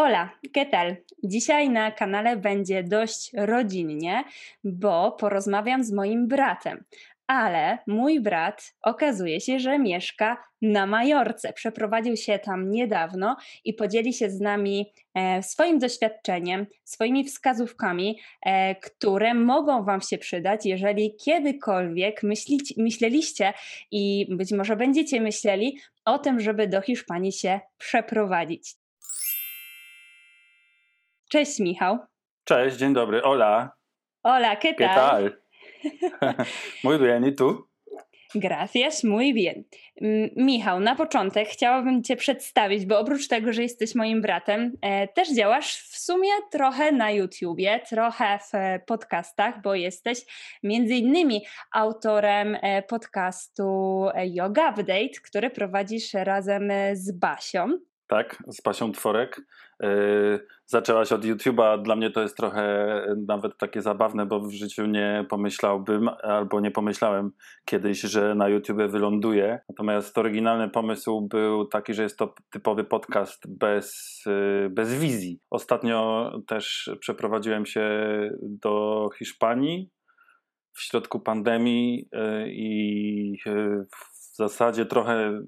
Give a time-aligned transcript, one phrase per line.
[0.00, 0.96] Hola, ¿qué tal?
[1.24, 4.24] Dzisiaj na kanale będzie dość rodzinnie,
[4.64, 6.84] bo porozmawiam z moim bratem.
[7.26, 11.52] Ale mój brat okazuje się, że mieszka na Majorce.
[11.52, 18.74] Przeprowadził się tam niedawno i podzieli się z nami e, swoim doświadczeniem, swoimi wskazówkami, e,
[18.74, 23.52] które mogą Wam się przydać, jeżeli kiedykolwiek myślić, myśleliście
[23.90, 28.78] i być może będziecie myśleli o tym, żeby do Hiszpanii się przeprowadzić.
[31.28, 31.98] Cześć Michał.
[32.44, 33.20] Cześć, dzień dobry.
[33.20, 33.72] Hola.
[34.22, 35.30] Hola, ¿qué tal?
[35.82, 36.46] ¿Qué tal?
[36.84, 37.68] Muy bien, ¿y tú?
[38.34, 39.64] Gracias, muy bien.
[40.00, 45.08] Mm, Michał, na początek chciałabym Cię przedstawić, bo oprócz tego, że jesteś moim bratem, e,
[45.08, 50.18] też działasz w sumie trochę na YouTubie, trochę w e, podcastach, bo jesteś
[50.62, 57.78] między innymi autorem e, podcastu Yoga Update, który prowadzisz razem z Basią.
[58.06, 59.40] Tak, z Basią Tworek.
[59.82, 61.82] Yy, zaczęłaś od YouTube'a.
[61.82, 62.88] Dla mnie to jest trochę
[63.26, 67.30] nawet takie zabawne, bo w życiu nie pomyślałbym albo nie pomyślałem
[67.64, 69.60] kiedyś, że na YouTubie wyląduję.
[69.68, 75.40] Natomiast oryginalny pomysł był taki, że jest to typowy podcast bez, yy, bez wizji.
[75.50, 77.90] Ostatnio też przeprowadziłem się
[78.42, 79.90] do Hiszpanii
[80.72, 85.42] w środku pandemii yy, i w zasadzie trochę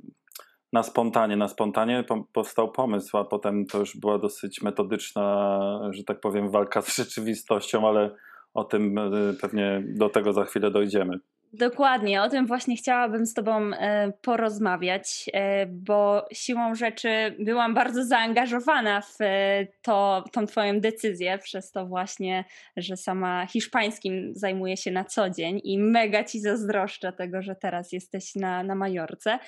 [0.73, 6.21] na spontanie, na spontanie powstał pomysł, a potem to już była dosyć metodyczna, że tak
[6.21, 8.11] powiem, walka z rzeczywistością, ale
[8.55, 9.11] o tym e,
[9.41, 11.19] pewnie do tego za chwilę dojdziemy.
[11.53, 18.05] Dokładnie, o tym właśnie chciałabym z Tobą e, porozmawiać, e, bo siłą rzeczy byłam bardzo
[18.05, 22.45] zaangażowana w e, to, tą Twoją decyzję, przez to właśnie,
[22.77, 27.93] że sama hiszpańskim zajmuję się na co dzień i mega Ci zazdroszczę tego, że teraz
[27.93, 29.39] jesteś na, na Majorce,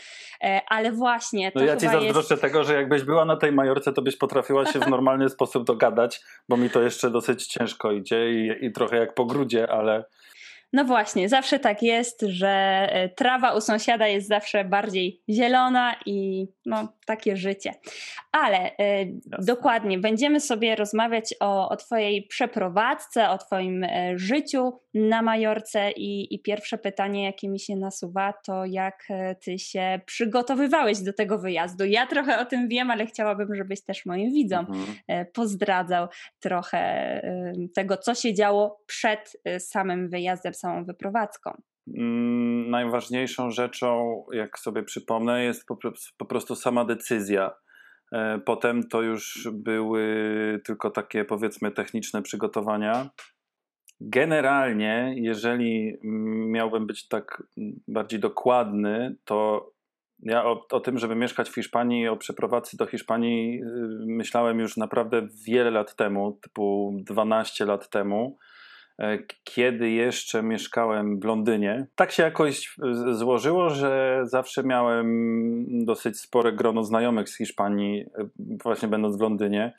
[0.68, 1.52] ale właśnie.
[1.54, 2.42] no ja Ci zazdroszczę jest...
[2.42, 6.20] tego, że jakbyś była na tej Majorce, to byś potrafiła się w normalny sposób dogadać,
[6.48, 10.04] bo mi to jeszcze dosyć ciężko idzie i, i trochę jak po grudzie, ale.
[10.72, 16.46] No właśnie, zawsze tak jest, że e, trawa u sąsiada jest zawsze bardziej zielona i
[16.66, 17.74] no, takie życie.
[18.32, 19.06] Ale e,
[19.38, 26.34] dokładnie, będziemy sobie rozmawiać o, o Twojej przeprowadzce, o Twoim e, życiu na Majorce i,
[26.34, 29.08] i pierwsze pytanie, jakie mi się nasuwa, to jak
[29.44, 31.84] Ty się przygotowywałeś do tego wyjazdu.
[31.84, 35.26] Ja trochę o tym wiem, ale chciałabym, żebyś też moim widzom mhm.
[35.32, 36.08] pozdradzał
[36.40, 36.82] trochę
[37.74, 41.62] tego, co się działo przed samym wyjazdem samą wyprowadzką?
[41.98, 45.78] Mm, najważniejszą rzeczą, jak sobie przypomnę, jest po,
[46.16, 47.50] po prostu sama decyzja.
[48.12, 50.04] E, potem to już były
[50.64, 53.10] tylko takie, powiedzmy, techniczne przygotowania.
[54.00, 55.96] Generalnie, jeżeli
[56.48, 57.42] miałbym być tak
[57.88, 59.68] bardziej dokładny, to
[60.22, 63.66] ja o, o, tym, żeby mieszkać w Hiszpanii, o przeprowadzce do Hiszpanii, y,
[64.06, 68.38] myślałem już naprawdę wiele lat temu, typu 12 lat temu.
[69.02, 71.86] E, kiedy jeszcze mieszkałem w Londynie.
[71.94, 72.76] Tak się jakoś
[73.10, 78.28] e, złożyło, że zawsze miałem dosyć spore grono znajomych z Hiszpanii, e,
[78.62, 79.74] właśnie będąc w Londynie.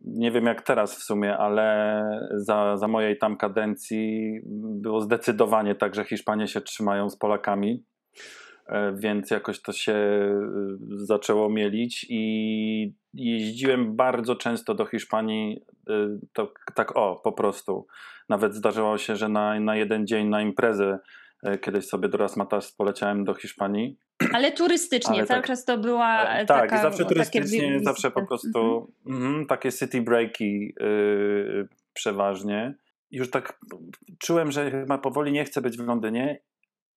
[0.00, 2.02] Nie wiem jak teraz w sumie, ale
[2.34, 4.40] za, za mojej tam kadencji
[4.80, 7.84] było zdecydowanie tak, że Hiszpanie się trzymają z Polakami
[8.94, 9.96] więc jakoś to się
[10.90, 15.64] zaczęło mielić i jeździłem bardzo często do Hiszpanii,
[16.32, 17.86] to, tak o, po prostu.
[18.28, 20.98] Nawet zdarzyło się, że na, na jeden dzień na imprezę
[21.42, 23.98] e, kiedyś sobie do Rasmatas poleciałem do Hiszpanii.
[24.32, 28.26] Ale turystycznie, Ale cały tak, czas to była e, Tak, taka, zawsze turystycznie, zawsze po
[28.26, 29.34] prostu mhm.
[29.34, 32.74] mm, takie city breaki yy, przeważnie.
[33.10, 33.58] Już tak
[34.18, 36.40] czułem, że chyba powoli nie chcę być w Londynie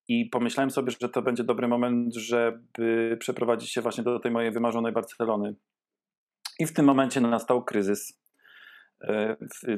[0.09, 4.51] i pomyślałem sobie, że to będzie dobry moment, żeby przeprowadzić się właśnie do tej mojej
[4.51, 5.55] wymarzonej Barcelony.
[6.59, 8.19] I w tym momencie nastał kryzys
[9.01, 9.35] E,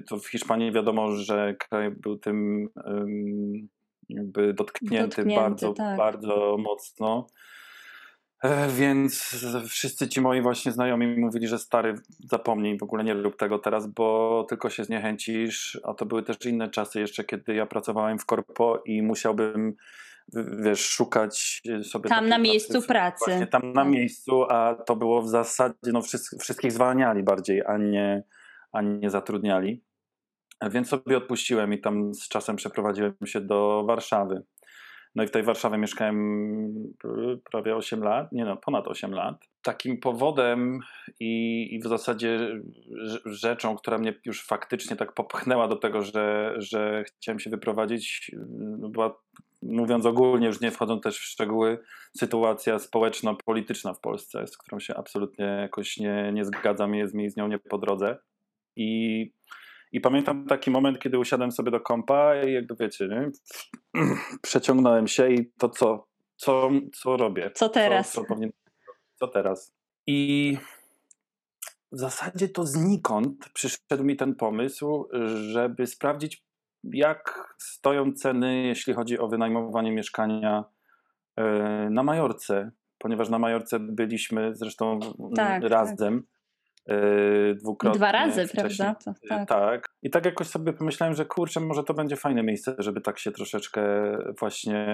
[0.07, 2.67] to w Hiszpanii wiadomo, że kraj był tym
[4.09, 5.97] jakby dotknięty, dotknięty bardzo, tak.
[5.97, 7.27] bardzo mocno.
[8.43, 9.35] E, więc
[9.69, 11.95] wszyscy ci moi właśnie znajomi mówili, że stary,
[12.29, 15.79] zapomnij, w ogóle nie rób tego teraz, bo tylko się zniechęcisz.
[15.83, 19.75] A to były też inne czasy jeszcze, kiedy ja pracowałem w korpo i musiałbym
[20.33, 23.25] wiesz, szukać sobie tam na miejscu pracy.
[23.27, 23.91] Właśnie tam na tak.
[23.91, 26.01] miejscu, a to było w zasadzie, no
[26.39, 28.23] wszystkich zwalniali bardziej, a nie,
[28.71, 29.83] ani nie zatrudniali.
[30.69, 34.43] Więc sobie odpuściłem i tam z czasem przeprowadziłem się do Warszawy.
[35.15, 36.53] No i w tej Warszawie mieszkałem
[37.51, 39.47] prawie 8 lat, nie no, ponad 8 lat.
[39.61, 40.79] Takim powodem
[41.19, 42.61] i, i w zasadzie
[43.25, 48.31] rzeczą, która mnie już faktycznie tak popchnęła do tego, że, że chciałem się wyprowadzić,
[48.77, 49.21] była
[49.61, 51.79] mówiąc ogólnie, już nie wchodzą też w szczegóły,
[52.17, 57.35] sytuacja społeczno-polityczna w Polsce, z którą się absolutnie jakoś nie, nie zgadzam jest mi z
[57.37, 58.17] nią nie po drodze.
[58.75, 59.31] I,
[59.91, 63.31] I pamiętam taki moment, kiedy usiadłem sobie do kompa i jakby wiecie, nie?
[64.41, 67.51] przeciągnąłem się i to co, co, co robię?
[67.53, 68.11] Co teraz?
[68.11, 68.51] Co, co, powinien,
[69.15, 69.73] co teraz?
[70.07, 70.57] I
[71.91, 75.07] w zasadzie to znikąd przyszedł mi ten pomysł,
[75.51, 76.43] żeby sprawdzić,
[76.83, 80.63] jak stoją ceny, jeśli chodzi o wynajmowanie mieszkania
[81.35, 81.43] e,
[81.89, 84.99] na Majorce, ponieważ na Majorce byliśmy zresztą
[85.35, 86.19] tak, razem.
[86.19, 86.31] Tak.
[87.55, 87.97] Dwukrotnie.
[87.97, 88.77] Dwa razy, wcześniej.
[88.77, 88.95] prawda?
[89.05, 89.49] To, e, tak.
[89.49, 89.89] tak.
[90.01, 93.31] I tak jakoś sobie pomyślałem, że kurczę, może to będzie fajne miejsce, żeby tak się
[93.31, 93.83] troszeczkę
[94.39, 94.87] właśnie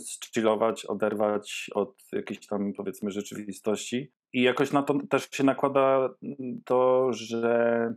[0.00, 4.12] zchillować, oderwać od jakiejś tam powiedzmy rzeczywistości.
[4.32, 6.08] I jakoś na to też się nakłada
[6.64, 7.94] to, że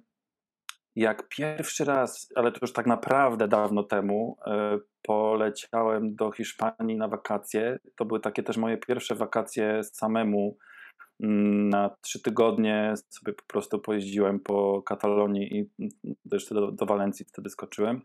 [0.96, 7.08] jak pierwszy raz, ale to już tak naprawdę dawno temu, e, poleciałem do Hiszpanii na
[7.08, 10.58] wakacje, to były takie też moje pierwsze wakacje samemu.
[11.24, 15.70] Mm, na trzy tygodnie sobie po prostu pojeździłem po Katalonii i
[16.32, 18.02] jeszcze do, do Walencji wtedy skoczyłem.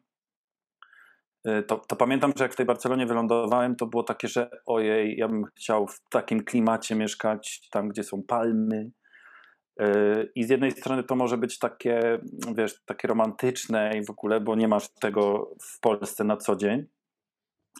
[1.45, 5.17] E, to, to, pamiętam, że jak w tej Barcelonie wylądowałem, to było takie, że ojej,
[5.17, 8.91] ja bym chciał w takim klimacie mieszkać, tam gdzie są palmy,
[10.35, 12.19] I z jednej strony to może być takie,
[12.57, 16.87] wiesz, takie romantyczne i w ogóle, bo nie masz tego w Polsce na co dzień.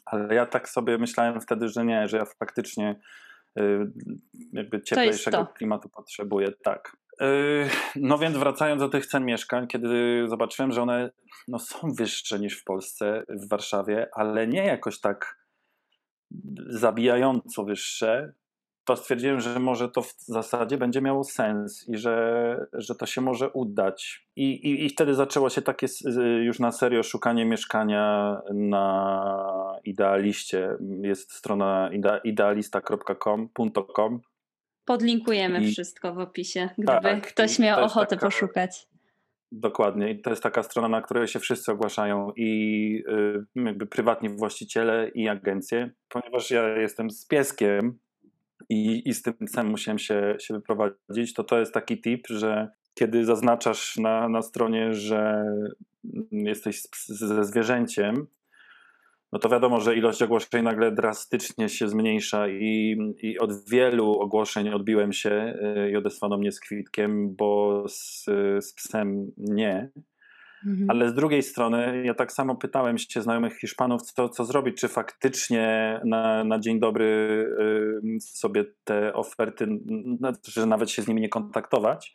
[0.05, 3.01] Ale ja tak sobie myślałem wtedy, że nie, że ja faktycznie
[3.57, 3.93] yy,
[4.53, 6.53] jakby cieplejszego klimatu potrzebuję.
[6.65, 6.97] Tak.
[7.21, 11.11] Yy, no więc wracając do tych cen mieszkań, kiedy zobaczyłem, że one
[11.49, 15.41] no, są wyższe niż w Polsce, w Warszawie, ale nie jakoś tak
[16.67, 18.33] zabijająco wyższe,
[18.85, 23.21] to stwierdziłem, że może to w zasadzie będzie miało sens i że, że to się
[23.21, 24.27] może udać.
[24.37, 25.87] I, i, I wtedy zaczęło się takie
[26.43, 30.77] już na serio szukanie mieszkania na idealiście.
[31.03, 31.91] Jest strona
[32.25, 33.49] idealista.com.
[34.85, 38.89] Podlinkujemy I, wszystko w opisie, gdyby tak, ktoś miał ochotę taka, poszukać.
[39.53, 40.11] Dokładnie.
[40.11, 43.03] I to jest taka strona, na której się wszyscy ogłaszają i
[43.57, 47.99] y, jakby prywatni właściciele i agencje, ponieważ ja jestem z pieskiem,
[48.71, 52.69] i, i z tym psem musiałem się, się wyprowadzić, to to jest taki tip, że
[52.95, 55.45] kiedy zaznaczasz na, na stronie, że
[56.33, 58.27] jesteś ze zwierzęciem,
[59.33, 64.69] no to wiadomo, że ilość ogłoszeń nagle drastycznie się zmniejsza i, i od wielu ogłoszeń
[64.69, 65.55] odbiłem się
[65.87, 68.25] y, i odesłano mnie z kwitkiem, bo z,
[68.61, 69.91] z psem nie.
[70.67, 70.91] Mhm.
[70.91, 74.89] Ale z drugiej strony, ja tak samo pytałem się znajomych Hiszpanów, co, co zrobić, czy
[74.89, 77.05] faktycznie na, na dzień dobry
[78.17, 79.67] y, sobie te oferty,
[80.45, 82.15] że nawet się z nimi nie kontaktować.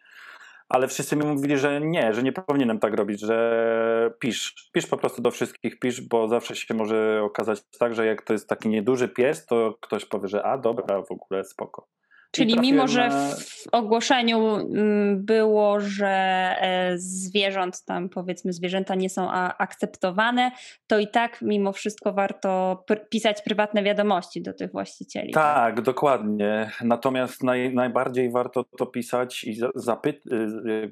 [0.69, 4.97] Ale wszyscy mi mówili, że nie, że nie powinienem tak robić, że pisz, pisz po
[4.97, 8.69] prostu do wszystkich, pisz, bo zawsze się może okazać tak, że jak to jest taki
[8.69, 11.87] nieduży pies, to ktoś powie, że a dobra, w ogóle spoko.
[12.35, 19.31] Czyli mimo, że w ogłoszeniu mm, było, że e, zwierząt tam powiedzmy zwierzęta nie są
[19.57, 20.51] akceptowane,
[20.87, 25.33] to i tak mimo wszystko warto pisać prywatne wiadomości do tych właścicieli.
[25.33, 25.81] Tak, tak?
[25.81, 26.71] dokładnie.
[26.81, 30.33] Natomiast naj, najbardziej warto to pisać i zapytać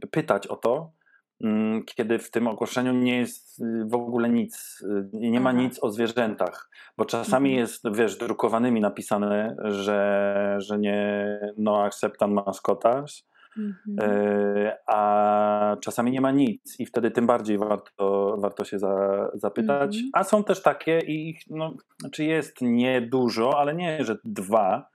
[0.03, 0.91] y, pytać o to,
[1.85, 5.59] kiedy w tym ogłoszeniu nie jest y, w ogóle nic, y, nie ma Aha.
[5.59, 7.59] nic o zwierzętach, bo czasami mhm.
[7.59, 14.11] jest, wiesz, drukowanymi napisane, że, że nie no acceptan mascotas, mhm.
[14.11, 19.95] Y, a czasami nie ma nic i wtedy tym bardziej warto, warto się za, zapytać.
[19.95, 20.09] Mhm.
[20.13, 24.92] A są też takie i no, znaczy jest niedużo, ale nie, że dwa,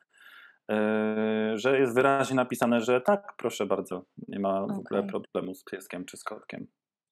[1.55, 6.05] że jest wyraźnie napisane, że tak, proszę bardzo, nie ma w ogóle problemu z pieskiem
[6.05, 6.67] czy z kotkiem.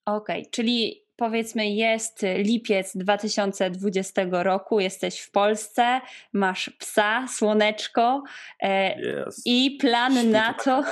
[0.06, 6.00] Okej, okay, czyli powiedzmy jest lipiec 2020 roku, jesteś w Polsce,
[6.32, 8.22] masz psa, słoneczko
[8.62, 9.42] e, yes.
[9.44, 10.82] i plan na to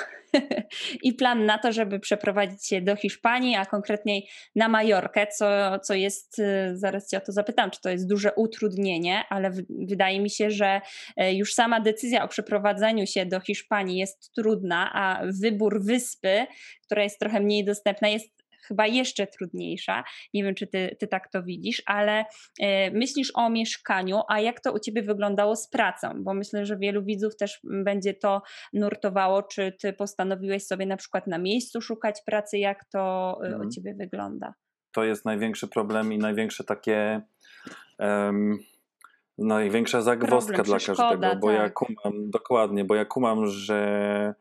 [1.03, 5.95] i plan na to, żeby przeprowadzić się do Hiszpanii, a konkretniej na Majorkę, co, co
[5.95, 10.21] jest, y, zaraz Cię o to zapytam, czy to jest duże utrudnienie, ale w, wydaje
[10.21, 10.81] mi się, że
[11.17, 16.47] e, już sama decyzja o przeprowadzeniu się do Hiszpanii jest trudna, a wybór wyspy,
[16.83, 20.05] która jest trochę mniej dostępna, jest chyba jeszcze trudniejsza.
[20.35, 22.25] Nie wiem, czy ty, ty tak to widzisz, ale
[22.61, 26.09] e, myślisz o mieszkaniu, a jak to u ciebie wyglądało z pracą?
[26.25, 28.43] Bo myślę, że wielu widzów też będzie to
[28.73, 33.67] nurtowało, czy ty postanowiłeś sobie na przykład na miejscu szukać pracy, jak to e, mhm.
[33.69, 34.55] u ciebie wygląda?
[34.93, 37.21] To jest największy problem i największe takie.
[37.99, 38.59] Um
[39.39, 41.57] największa zagwozdka Problem, dla każdego, bo tak.
[41.57, 44.35] ja kumam, dokładnie, bo ja kumam, że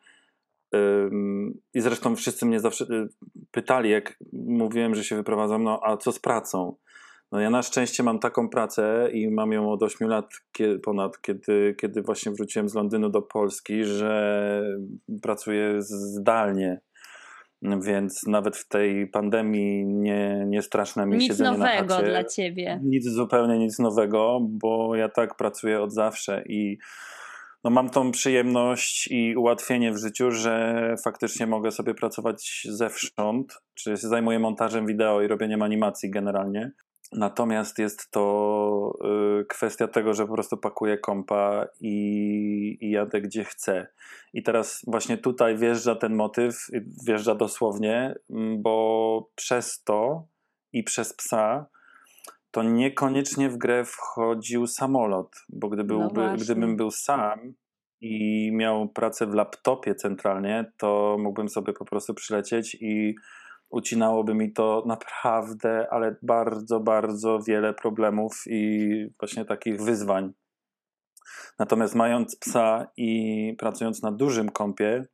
[1.74, 3.08] i zresztą wszyscy mnie zawsze y,
[3.51, 6.75] pytali, jak mówiłem, że się wyprowadzam, no a co z pracą?
[7.32, 10.25] No ja na szczęście mam taką pracę i mam ją od 8 lat
[10.84, 14.63] ponad, kiedy, kiedy właśnie wróciłem z Londynu do Polski, że
[15.22, 16.82] pracuję zdalnie.
[17.82, 22.10] Więc nawet w tej pandemii nie, nie straszne mi nic siedzenie nowego na chacie.
[22.10, 22.80] dla ciebie.
[22.84, 26.77] Nic zupełnie nic nowego, bo ja tak pracuję od zawsze i
[27.63, 33.98] no mam tą przyjemność i ułatwienie w życiu, że faktycznie mogę sobie pracować zewsząd, czy
[33.98, 36.72] się zajmuję montażem wideo i robieniem animacji generalnie.
[37.12, 38.93] Natomiast jest to
[39.41, 43.88] y, kwestia tego, że po prostu pakuję kompa i, i, jadę gdzie chcę.
[44.34, 46.67] I teraz właśnie tutaj wjeżdża ten motyw,
[47.08, 48.15] wjeżdża dosłownie,
[48.58, 50.27] bo przez to
[50.74, 51.65] i przez psa
[52.53, 57.53] to niekoniecznie w grę wchodził samolot, bo gdyby, no gdybym był sam
[58.01, 63.15] i miał pracę w laptopie centralnie, to mógłbym sobie po prostu przylecieć i
[63.69, 70.33] ucinałoby mi to naprawdę, ale bardzo, bardzo wiele problemów i właśnie takich wyzwań.
[71.60, 75.05] Natomiast mając psa i pracując na dużym kąpie,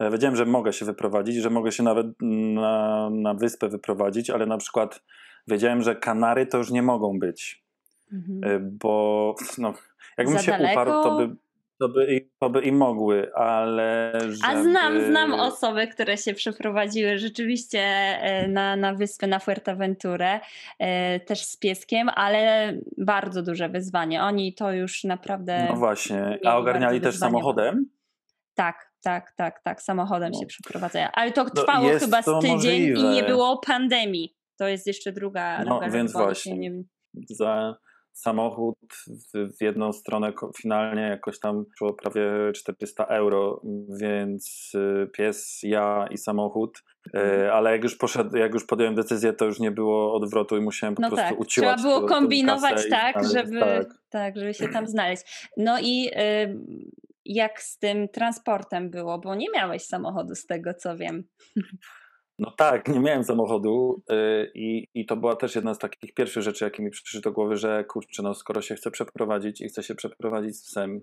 [0.00, 2.06] ja wiedziałem, że mogę się wyprowadzić, że mogę się nawet
[2.54, 5.02] na, na wyspę wyprowadzić, ale na przykład
[5.46, 7.64] wiedziałem, że Kanary to już nie mogą być.
[8.12, 8.78] Mhm.
[8.78, 9.74] Bo no,
[10.18, 10.72] jakbym Za się daleko?
[10.72, 11.36] uparł, to by
[11.78, 14.12] to by, i, to by i mogły, ale.
[14.20, 14.46] Żeby...
[14.46, 20.40] A znam, znam osoby, które się przeprowadziły rzeczywiście e, na, na wyspę, na Fuerteventurę,
[20.78, 24.22] e, też z pieskiem, ale bardzo duże wyzwanie.
[24.22, 25.66] Oni to już naprawdę.
[25.68, 26.38] No właśnie.
[26.44, 27.86] A ogarniali też samochodem?
[28.54, 29.82] Tak, tak, tak, tak.
[29.82, 30.40] Samochodem no.
[30.40, 31.08] się przeprowadzają.
[31.12, 33.00] Ale to no, trwało no chyba z tydzień możliwe.
[33.00, 34.34] i nie było pandemii.
[34.58, 35.64] To jest jeszcze druga.
[35.64, 36.58] No więc właśnie.
[36.58, 36.82] Nie...
[37.30, 37.76] Za
[38.14, 38.78] samochód
[39.34, 43.60] w, jedną stronę finalnie jakoś tam szło prawie 400 euro,
[44.00, 46.78] więc y, pies, ja i samochód.
[47.06, 47.50] Y, mhm.
[47.52, 50.94] Ale jak już, poszedł, jak już podjąłem decyzję, to już nie było odwrotu i musiałem
[50.94, 51.40] po no prostu tak.
[51.40, 51.78] uciłać.
[51.78, 53.88] Trzeba było kombinować tak, żeby, tak.
[54.10, 55.50] tak, żeby się tam znaleźć.
[55.56, 56.58] No i y,
[57.24, 61.24] jak z tym transportem było, bo nie miałeś samochodu z tego co wiem.
[62.38, 66.42] No tak, nie miałem samochodu yy, i, i to była też jedna z takich pierwszych
[66.42, 69.82] rzeczy, jakie mi przyszły do głowy, że kurczę, no skoro się chcę przeprowadzić i chcę
[69.82, 71.00] się przeprowadzić z psem,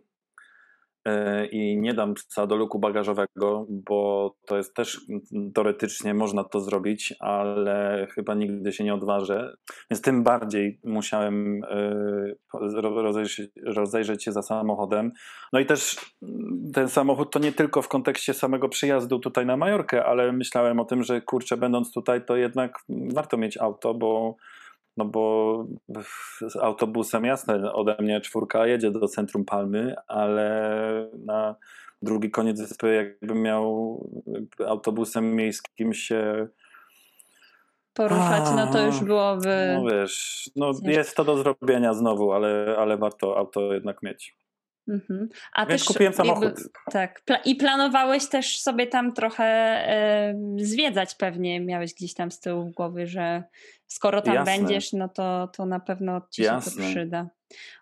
[1.52, 5.02] i nie dam psa do luku bagażowego, bo to jest też
[5.54, 9.54] teoretycznie można to zrobić, ale chyba nigdy się nie odważę.
[9.92, 12.34] Więc tym bardziej musiałem e,
[12.82, 15.12] rozejrzeć, rozejrzeć się za samochodem.
[15.54, 15.96] No i też
[16.74, 20.86] ten samochód to nie tylko w kontekście samego przyjazdu tutaj na Majorkę, ale myślałem o
[20.86, 24.36] tym, że kurczę, będąc tutaj, to jednak warto mieć auto, bo
[24.98, 25.66] no bo
[26.50, 31.56] z autobusem jasne, ode mnie czwórka jedzie do centrum Palmy, ale na
[32.02, 33.98] drugi koniec wyspy jakbym miał
[34.68, 36.48] autobusem miejskim się
[37.94, 39.74] poruszać, no to już byłoby...
[39.74, 44.41] No wiesz, no jest to do zrobienia znowu, ale, ale warto auto jednak mieć.
[44.88, 45.30] Mhm.
[45.54, 46.44] A Więc też kupiłem samochód.
[46.44, 47.22] Jakby, tak.
[47.46, 49.86] I planowałeś też sobie tam trochę
[50.58, 51.60] zwiedzać pewnie.
[51.60, 53.44] Miałeś gdzieś tam z tyłu głowy, że
[53.88, 54.58] skoro tam Jasne.
[54.58, 56.72] będziesz, no to, to na pewno ci Jasne.
[56.72, 57.30] się to przyda.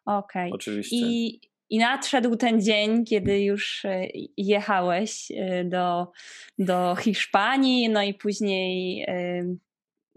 [0.06, 0.48] Okej.
[0.48, 0.56] Okay.
[0.56, 0.96] Oczywiście.
[0.96, 6.12] I, I nadszedł ten dzień, kiedy już e, jechałeś e, do,
[6.60, 9.06] do Hiszpanii, no i później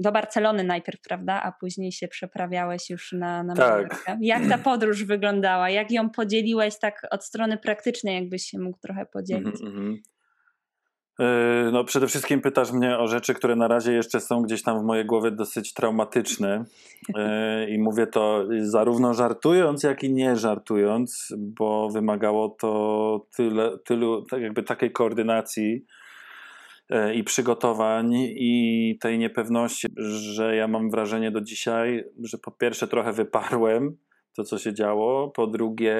[0.03, 1.43] do Barcelony najpierw, prawda?
[1.43, 4.05] A później się przeprawiałeś już na, na tak.
[4.21, 5.71] Jak ta podróż wyglądała?
[5.71, 9.63] Jak ją podzieliłeś tak od strony praktycznej, jakbyś się mógł trochę podzielić?
[9.63, 9.97] Mm -hmm.
[11.73, 14.85] No, przede wszystkim pytasz mnie o rzeczy, które na razie jeszcze są gdzieś tam w
[14.85, 16.65] mojej głowie dosyć traumatyczne.
[17.69, 24.41] I mówię to zarówno żartując, jak i nie żartując, bo wymagało to tyle, tylu, tak
[24.43, 26.02] jakby takiej koordynacji E,
[27.15, 33.13] i przygotowań i tej niepewności, że ja mam wrażenie do dzisiaj, że po pierwsze trochę
[33.13, 33.97] wyparłem
[34.37, 35.97] to, co się działo, po drugie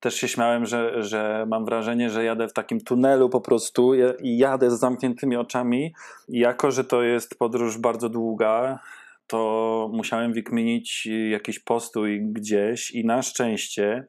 [0.00, 4.38] też się śmiałem, że, że mam wrażenie, że jadę w takim tunelu po prostu i
[4.38, 5.94] jadę z zamkniętymi oczami.
[6.28, 8.78] Jako, że to jest podróż bardzo długa,
[9.26, 14.06] to musiałem wykminić jakiś postój gdzieś i na szczęście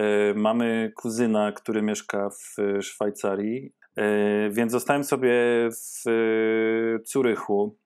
[0.00, 3.79] y, mamy kuzyna, który mieszka w Szwajcarii E,
[4.50, 5.32] więc zostałem sobie
[5.70, 7.76] w e, Curychu.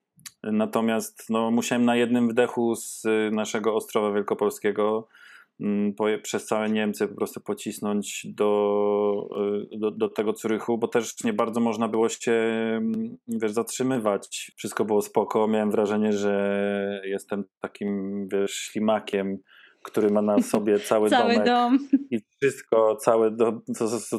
[0.42, 3.02] Natomiast no, musiałem na jednym wdechu z
[3.32, 5.08] naszego Ostrowa Wielkopolskiego
[5.60, 9.28] mm, przez całe Niemcy po prostu pocisnąć do,
[9.72, 14.52] e, do, do, tego Curychu, bo też nie bardzo można było się mm, wiesz, zatrzymywać.
[14.56, 15.48] Wszystko było spoko.
[15.48, 19.38] Miałem wrażenie, że jestem takim wiesz, ślimakiem
[19.84, 21.88] który ma na sobie cały, cały domek dom.
[22.10, 23.60] i wszystko, cały, do,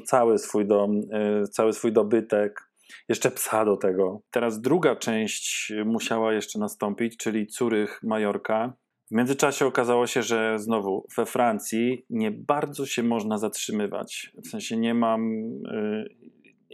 [0.05, 0.99] cały swój dom,
[1.43, 2.69] y, cały swój dobytek.
[3.09, 4.21] jeszcze psa do tego.
[4.31, 8.73] Teraz druga część musiała jeszcze nastąpić, czyli Curych, Majorka.
[9.11, 14.31] W międzyczasie okazało się, że znowu we Francji nie bardzo się można zatrzymywać.
[14.45, 15.31] W sensie nie mam,
[15.65, 16.05] y,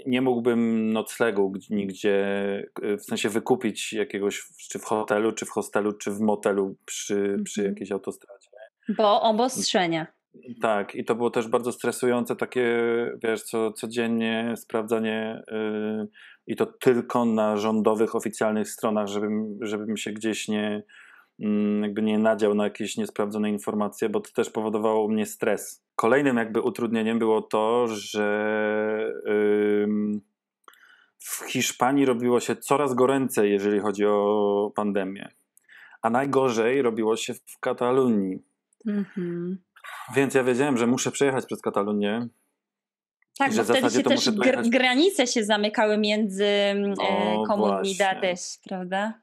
[0.06, 2.18] nie mógłbym noclegu nigdzie,
[2.84, 7.38] y, w sensie wykupić jakiegoś, czy w hotelu, czy w hostelu, czy w motelu przy,
[7.44, 7.74] przy mhm.
[7.74, 8.41] jakiejś autostradzie.
[8.90, 10.08] Bo obostrzenia.
[10.62, 12.78] Tak, i to było też bardzo stresujące, takie,
[13.24, 16.08] wiesz, co, codziennie sprawdzanie yy,
[16.48, 20.84] i to tylko na rządowych, oficjalnych stronach, żebym, żebym się gdzieś nie,
[21.40, 25.84] yy, jakby nie nadział na jakieś niesprawdzone informacje, bo to też powodowało mnie stres.
[25.96, 28.28] Kolejnym jakby utrudnieniem było to, że
[31.20, 35.30] w Hiszpanii robiło się coraz goręcej, jeżeli chodzi o pandemię.
[36.02, 38.51] A najgorzej robiło się w Katalunii.
[38.88, 39.56] Mm-hmm.
[40.16, 42.28] Więc ja wiedziałem, że muszę przejechać przez Katalonię.
[43.38, 49.22] Tak, bo wtedy się też gr- granice się zamykały między no, comunidades, prawda?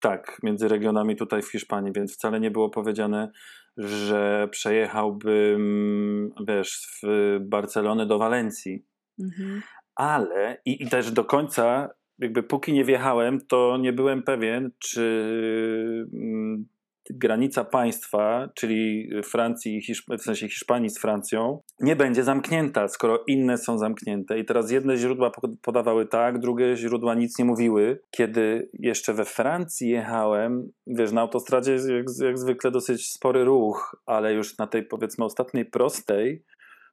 [0.00, 3.30] Tak, między regionami tutaj w Hiszpanii, więc wcale nie było powiedziane,
[3.76, 8.86] że przejechałbym, wiesz, w Barcelony do Walencji.
[9.20, 9.62] Mhm.
[9.94, 16.06] Ale i, i też do końca, jakby póki nie wjechałem, to nie byłem pewien, czy
[16.12, 16.68] mm,
[17.14, 19.82] granica państwa, czyli Francji,
[20.18, 24.38] w sensie Hiszpanii z Francją, nie będzie zamknięta, skoro inne są zamknięte.
[24.38, 28.00] I teraz jedne źródła podawały tak, drugie źródła nic nie mówiły.
[28.10, 34.32] Kiedy jeszcze we Francji jechałem, wiesz, na autostradzie jak, jak zwykle dosyć spory ruch, ale
[34.32, 36.44] już na tej powiedzmy ostatniej prostej,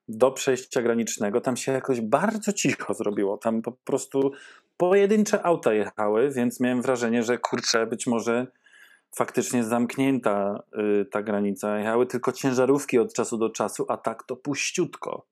[0.08, 3.38] do przejścia granicznego, tam się jakoś bardzo cicho zrobiło.
[3.38, 4.32] Tam po prostu
[4.78, 8.48] pojedyncze auta jechały, więc miałem wrażenie, że kurczę, być może
[9.18, 10.64] faktycznie zamknięta
[11.02, 11.80] y, ta granica.
[11.80, 15.28] Jechały tylko ciężarówki od czasu do czasu, a tak to puściutko.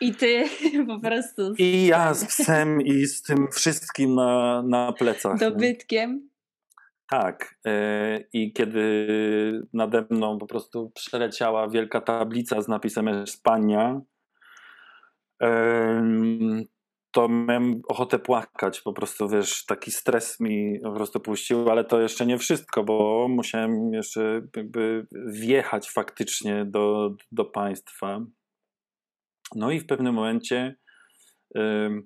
[0.00, 0.44] I ty
[0.88, 1.54] po prostu.
[1.58, 5.38] I ja z psem i z tym wszystkim na, na plecach.
[5.38, 6.28] Dobytkiem.
[7.10, 7.54] Tak.
[7.66, 9.06] Y, I kiedy
[9.72, 14.00] nade mną po prostu przeleciała wielka tablica z napisem Espania,
[17.12, 22.00] to miałem ochotę płakać, po prostu wiesz, taki stres mi po prostu puścił, ale to
[22.00, 28.20] jeszcze nie wszystko, bo musiałem jeszcze jakby wjechać faktycznie do, do państwa.
[29.54, 30.76] No i w pewnym momencie
[31.54, 32.02] yy,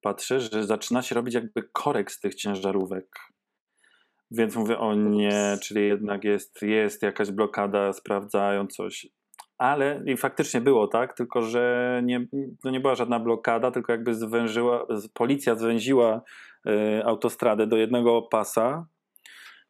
[0.00, 3.06] patrzę, że zaczyna się robić jakby korek z tych ciężarówek.
[4.30, 9.06] Więc mówię, o nie, czyli jednak jest, jest jakaś blokada, sprawdzają coś
[9.58, 12.26] ale i faktycznie było tak, tylko że nie,
[12.62, 16.22] to nie była żadna blokada, tylko jakby zwężyła, policja zwęziła
[16.66, 18.86] y, autostradę do jednego pasa.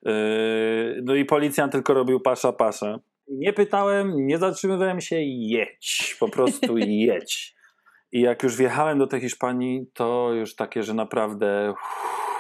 [0.09, 2.99] Y, no i policjant tylko robił pasza, pasza.
[3.29, 7.55] Nie pytałem, nie zatrzymywałem się, jedź, po prostu jedź.
[8.13, 11.71] I jak już wjechałem do tej Hiszpanii, to już takie, że naprawdę.
[11.73, 12.34] Uff,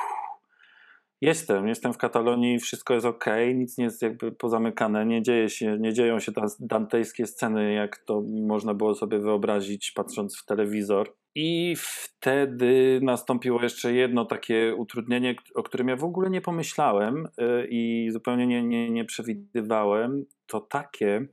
[1.24, 5.78] Jestem, jestem w Katalonii, wszystko jest ok, nic nie jest jakby pozamykane, nie dzieje się,
[5.80, 11.14] nie dzieją się dantejskie sceny, jak to można było sobie wyobrazić patrząc w telewizor.
[11.34, 17.66] I wtedy nastąpiło jeszcze jedno takie utrudnienie, o którym ja w ogóle nie pomyślałem y,
[17.70, 20.24] i zupełnie nie, nie, nie przewidywałem.
[20.46, 21.26] To takie,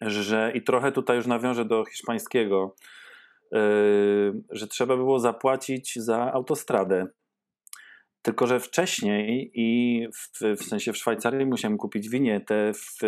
[0.00, 2.74] że i trochę tutaj już nawiążę do hiszpańskiego,
[3.54, 3.58] y,
[4.50, 7.06] że trzeba było zapłacić za autostradę
[8.26, 12.98] tylko, że wcześniej i w, w sensie w Szwajcarii musiałem kupić winietę, w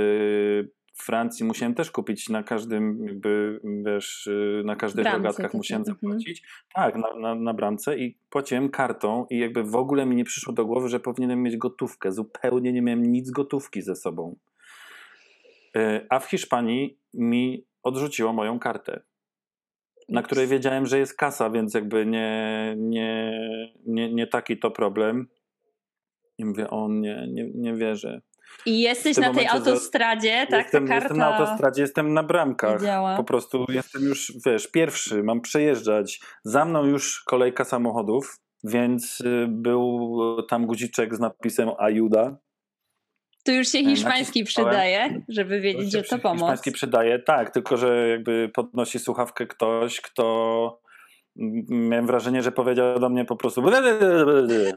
[0.95, 4.29] Francji musiałem też kupić na każdym, jakby wiesz,
[4.65, 5.97] na każdych bramce, rogatkach musiałem mhm.
[5.97, 6.43] zapłacić.
[6.75, 10.53] Tak, na, na, na bramce i płaciłem kartą i jakby w ogóle mi nie przyszło
[10.53, 12.13] do głowy, że powinienem mieć gotówkę.
[12.13, 14.37] Zupełnie nie miałem nic gotówki ze sobą.
[15.77, 19.03] E, a w Hiszpanii mi odrzuciło moją kartę
[20.09, 23.33] na której wiedziałem, że jest kasa, więc jakby nie, nie,
[23.87, 25.29] nie, nie taki to problem.
[26.39, 28.21] I mówię, on nie, nie, nie wierzę.
[28.67, 30.63] I jesteś na tej autostradzie, tak?
[30.63, 32.81] Jestem, jestem na autostradzie, jestem na bramkach.
[33.17, 36.21] Po prostu jestem już, wiesz, pierwszy, mam przejeżdżać.
[36.45, 40.19] Za mną już kolejka samochodów, więc y, był
[40.49, 42.37] tam guziczek z napisem Ajuda.
[43.49, 46.41] Tu już się hiszpański przydaje, żeby wiedzieć, że to pomoc.
[46.41, 50.81] Hiszpański przydaje, tak, tylko że jakby podnosi słuchawkę ktoś, kto
[51.69, 54.75] miałem wrażenie, że powiedział do mnie po prostu y,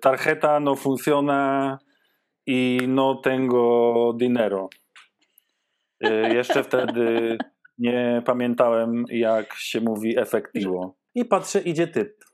[0.00, 1.78] tarjeta no funciona
[2.46, 4.68] i no tengo dinero.
[6.04, 7.38] Y, jeszcze wtedy
[7.78, 10.94] nie pamiętałem, jak się mówi efektivo.
[11.14, 12.24] I patrzę, idzie typ.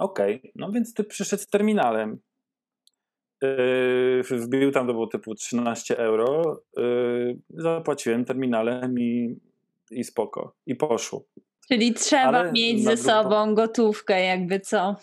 [0.00, 0.50] Okej, okay.
[0.54, 2.20] no więc typ przyszedł z terminalem.
[3.42, 6.60] Yy, wbił tam, to było typu 13 euro.
[6.76, 9.36] Yy, zapłaciłem terminalem i,
[9.90, 10.54] i spoko.
[10.66, 11.24] I poszło.
[11.68, 14.96] Czyli trzeba mieć ze sobą gotówkę, jakby co.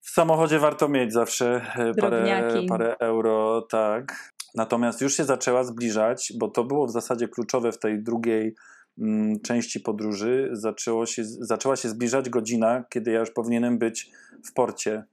[0.00, 4.32] W samochodzie warto mieć zawsze e, parę, parę euro, tak.
[4.54, 8.54] Natomiast już się zaczęła zbliżać, bo to było w zasadzie kluczowe w tej drugiej
[8.98, 10.48] mm, części podróży.
[10.52, 14.10] Zaczęło się, zaczęła się zbliżać godzina, kiedy ja już powinienem być
[14.44, 15.04] w porcie.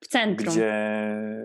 [0.00, 0.54] W centrum.
[0.54, 0.72] Gdzie,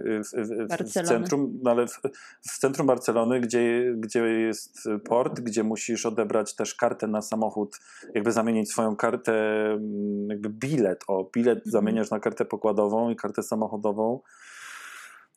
[0.03, 2.01] w, w, w centrum, no ale w,
[2.41, 7.79] w, centrum Barcelony, gdzie, gdzie jest port, gdzie musisz odebrać też kartę na samochód,
[8.15, 9.33] jakby zamienić swoją kartę,
[9.71, 11.03] mm, jakby bilet.
[11.07, 11.71] O, bilet mhm.
[11.71, 14.19] zamieniasz na kartę pokładową i kartę samochodową.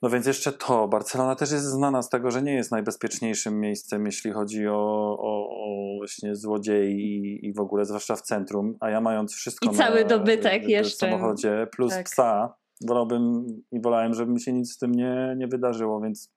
[0.03, 0.89] No więc jeszcze to.
[0.89, 5.49] Barcelona też jest znana z tego, że nie jest najbezpieczniejszym miejscem, jeśli chodzi o, o,
[5.51, 8.77] o właśnie złodziei i, i, w ogóle, zwłaszcza w centrum.
[8.81, 10.97] A ja mając wszystko I cały na, dobytek w, jeszcze.
[10.97, 12.07] samochodzie, plus tak.
[12.07, 16.33] psa, wolałbym i wolałem, żeby mi się nic z tym nie, nie wydarzyło, więc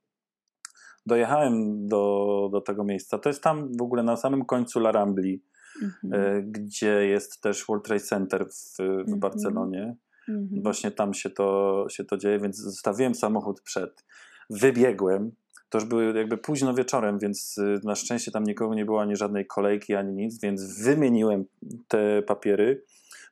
[1.06, 3.18] dojechałem do, do tego miejsca.
[3.18, 5.44] To jest tam w ogóle na samym końcu La Rambli,
[5.84, 6.14] mhm.
[6.14, 9.20] E, gdzie jest też World Trade Center w, w mhm.
[9.20, 9.96] Barcelonie.
[10.30, 10.64] Mhm.
[10.64, 14.06] Właśnie tam się to, się to dzieje, więc zostawiłem samochód przed.
[14.50, 15.32] Wybiegłem.
[15.70, 19.16] To już były jakby późno wieczorem, więc y, na szczęście tam nikogo nie było, ani
[19.16, 21.46] żadnej kolejki, ani nic, więc wymieniłem
[21.88, 22.84] te papiery.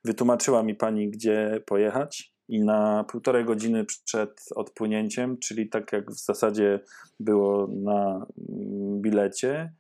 [0.04, 6.26] Wytłumaczyła mi pani, gdzie pojechać i na półtorej godziny przed odpłynięciem, czyli tak jak w
[6.26, 6.80] zasadzie
[7.20, 9.74] było na mm, bilecie,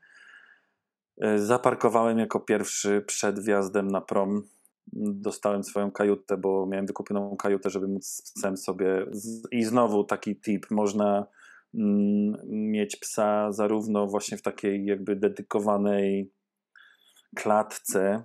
[1.23, 4.43] y, zaparkowałem jako pierwszy przed wjazdem na prom
[4.93, 9.06] dostałem swoją kajutę, bo miałem wykupioną kajutę, żeby móc z psem sobie.
[9.51, 11.27] I znowu taki tip: można
[11.73, 16.32] mm, mieć psa zarówno właśnie w takiej jakby dedykowanej
[17.36, 18.23] klatce,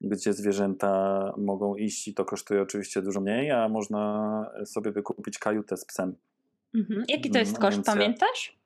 [0.00, 5.76] gdzie zwierzęta mogą iść i to kosztuje oczywiście dużo mniej, a można sobie wykupić kajutę
[5.76, 6.16] z psem.
[6.74, 7.04] Mhm.
[7.08, 8.56] Jaki to jest mm, koszt, pamiętasz?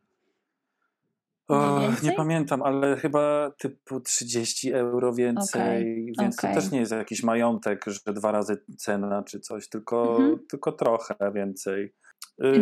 [1.49, 6.25] O, nie pamiętam, ale chyba typu 30 euro więcej, okay.
[6.25, 6.55] więc okay.
[6.55, 10.39] to też nie jest jakiś majątek, że dwa razy cena czy coś, tylko, mhm.
[10.51, 11.95] tylko trochę więcej.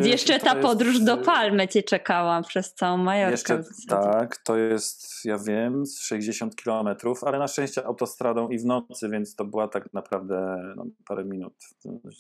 [0.03, 3.31] Jeszcze ta jest, podróż do y, Palmy cię czekała przez całą Majorkę.
[3.31, 9.09] Jeszcze, tak, to jest, ja wiem, 60 kilometrów, ale na szczęście autostradą i w nocy,
[9.09, 11.55] więc to była tak naprawdę no, parę minut,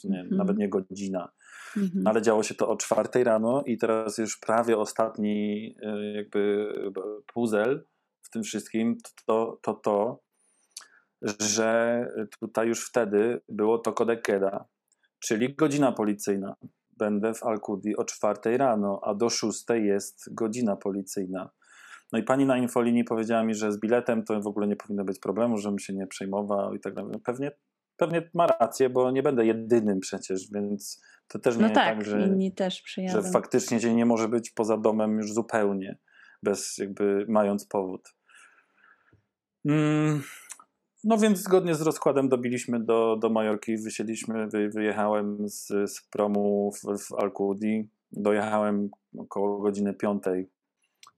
[0.04, 0.36] nie, mhm.
[0.36, 1.28] nawet nie godzina.
[1.76, 2.06] Mhm.
[2.06, 6.72] Ale działo się to o czwartej rano i teraz już prawie ostatni y, jakby
[7.26, 7.80] puzzle
[8.22, 10.20] w tym wszystkim to to, to
[11.40, 12.06] że
[12.40, 14.64] tutaj już wtedy było to kodekeda,
[15.18, 16.56] czyli godzina policyjna.
[16.98, 21.50] Będę w Alcudi o czwartej rano, a do szóstej jest godzina policyjna.
[22.12, 25.04] No i pani na infolinii powiedziała mi, że z biletem to w ogóle nie powinno
[25.04, 27.20] być problemu, żebym się nie przejmował i tak dalej.
[27.24, 27.52] Pewnie,
[27.96, 32.04] pewnie ma rację, bo nie będę jedynym przecież, więc to też nie no tak, tak
[32.04, 33.22] że, inni też przyjadą.
[33.22, 35.98] że faktycznie dzień nie może być poza domem już zupełnie,
[36.42, 38.14] bez jakby mając powód.
[39.64, 40.22] Mm,
[41.04, 46.72] no więc zgodnie z rozkładem dobiliśmy do, do Majorki, wysiedliśmy, wy, wyjechałem z, z promu
[46.72, 50.50] w, w Alcudi, dojechałem około godziny piątej.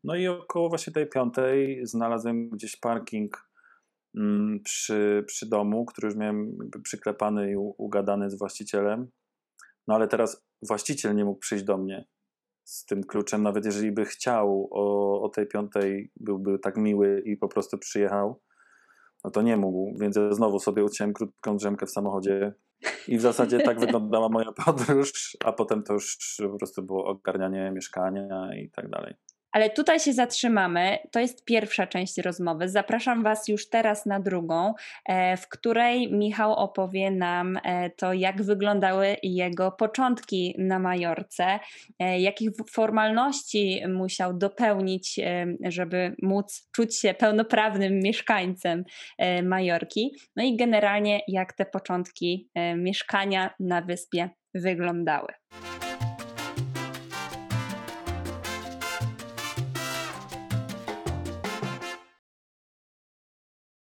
[0.05, 3.49] No i około właśnie tej piątej znalazłem gdzieś parking
[4.16, 9.11] mm, przy, przy domu, który już miałem przyklepany i ugadany z właścicielem.
[9.88, 12.07] No ale teraz właściciel nie mógł przyjść do mnie
[12.64, 17.37] z tym kluczem, nawet jeżeli by chciał o, o tej piątej, byłby tak miły i
[17.37, 18.40] po prostu przyjechał,
[19.24, 22.52] no to nie mógł, więc ja znowu sobie uciąłem krótką drzemkę w samochodzie
[23.09, 26.16] i w zasadzie tak wyglądała moja podróż, a potem to już
[26.52, 29.14] po prostu było ogarnianie mieszkania i tak dalej.
[29.53, 30.99] Ale tutaj się zatrzymamy.
[31.11, 32.69] To jest pierwsza część rozmowy.
[32.69, 34.75] Zapraszam Was już teraz na drugą,
[35.07, 41.59] e, w której Michał opowie nam e, to, jak wyglądały jego początki na Majorce,
[41.99, 45.21] e, jakich formalności musiał dopełnić,
[45.69, 48.85] żeby móc czuć się pełnoprawnym mieszkańcem
[49.43, 50.11] Majorki.
[50.37, 55.29] No i generalnie, jak te początki mieszkania na wyspie wyglądały.